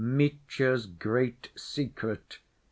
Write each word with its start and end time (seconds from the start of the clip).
Mitya's 0.03 0.87
Great 0.87 1.49
Secret. 1.55 2.39